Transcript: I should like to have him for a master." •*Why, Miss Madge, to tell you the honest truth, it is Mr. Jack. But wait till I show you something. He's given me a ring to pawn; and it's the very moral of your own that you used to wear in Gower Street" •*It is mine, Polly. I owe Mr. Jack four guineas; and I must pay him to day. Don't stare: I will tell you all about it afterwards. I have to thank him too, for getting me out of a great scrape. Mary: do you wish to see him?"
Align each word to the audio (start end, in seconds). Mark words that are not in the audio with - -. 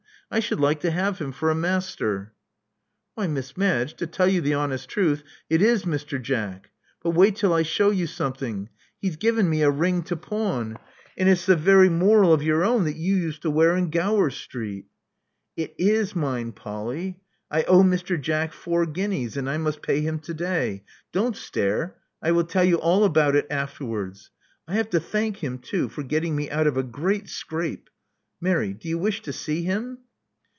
I 0.33 0.39
should 0.39 0.61
like 0.61 0.79
to 0.79 0.91
have 0.91 1.19
him 1.19 1.33
for 1.33 1.49
a 1.49 1.55
master." 1.55 2.31
•*Why, 3.17 3.27
Miss 3.27 3.57
Madge, 3.57 3.95
to 3.95 4.07
tell 4.07 4.29
you 4.29 4.39
the 4.39 4.53
honest 4.53 4.87
truth, 4.87 5.23
it 5.49 5.61
is 5.61 5.83
Mr. 5.83 6.21
Jack. 6.21 6.69
But 7.03 7.09
wait 7.09 7.35
till 7.35 7.51
I 7.51 7.63
show 7.63 7.89
you 7.89 8.07
something. 8.07 8.69
He's 8.97 9.17
given 9.17 9.49
me 9.49 9.61
a 9.61 9.69
ring 9.69 10.03
to 10.03 10.15
pawn; 10.15 10.77
and 11.17 11.27
it's 11.27 11.45
the 11.45 11.57
very 11.57 11.89
moral 11.89 12.31
of 12.31 12.41
your 12.41 12.63
own 12.63 12.85
that 12.85 12.95
you 12.95 13.13
used 13.17 13.41
to 13.41 13.51
wear 13.51 13.75
in 13.75 13.89
Gower 13.89 14.29
Street" 14.29 14.85
•*It 15.57 15.75
is 15.77 16.15
mine, 16.15 16.53
Polly. 16.53 17.19
I 17.51 17.63
owe 17.63 17.83
Mr. 17.83 18.17
Jack 18.17 18.53
four 18.53 18.85
guineas; 18.85 19.35
and 19.35 19.49
I 19.49 19.57
must 19.57 19.81
pay 19.81 19.99
him 19.99 20.19
to 20.19 20.33
day. 20.33 20.85
Don't 21.11 21.35
stare: 21.35 21.97
I 22.21 22.31
will 22.31 22.45
tell 22.45 22.63
you 22.63 22.77
all 22.77 23.03
about 23.03 23.35
it 23.35 23.47
afterwards. 23.49 24.31
I 24.65 24.75
have 24.75 24.89
to 24.91 25.01
thank 25.01 25.43
him 25.43 25.57
too, 25.59 25.89
for 25.89 26.03
getting 26.03 26.37
me 26.37 26.49
out 26.49 26.67
of 26.67 26.77
a 26.77 26.83
great 26.83 27.27
scrape. 27.27 27.89
Mary: 28.39 28.71
do 28.73 28.87
you 28.87 28.97
wish 28.97 29.21
to 29.23 29.33
see 29.33 29.63
him?" 29.63 29.97